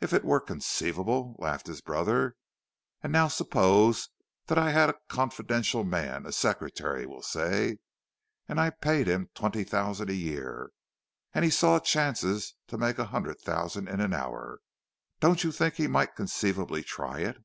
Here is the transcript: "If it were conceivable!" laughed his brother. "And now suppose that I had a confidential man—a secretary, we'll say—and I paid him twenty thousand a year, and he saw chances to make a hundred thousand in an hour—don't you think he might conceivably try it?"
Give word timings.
"If 0.00 0.12
it 0.12 0.24
were 0.24 0.40
conceivable!" 0.40 1.36
laughed 1.38 1.68
his 1.68 1.80
brother. 1.80 2.34
"And 3.00 3.12
now 3.12 3.28
suppose 3.28 4.08
that 4.46 4.58
I 4.58 4.70
had 4.72 4.90
a 4.90 4.96
confidential 5.08 5.84
man—a 5.84 6.32
secretary, 6.32 7.06
we'll 7.06 7.22
say—and 7.22 8.58
I 8.60 8.70
paid 8.70 9.06
him 9.06 9.30
twenty 9.36 9.62
thousand 9.62 10.10
a 10.10 10.14
year, 10.14 10.72
and 11.32 11.44
he 11.44 11.50
saw 11.52 11.78
chances 11.78 12.56
to 12.66 12.76
make 12.76 12.98
a 12.98 13.04
hundred 13.14 13.38
thousand 13.38 13.86
in 13.86 14.00
an 14.00 14.12
hour—don't 14.12 15.44
you 15.44 15.52
think 15.52 15.74
he 15.74 15.86
might 15.86 16.16
conceivably 16.16 16.82
try 16.82 17.20
it?" 17.20 17.36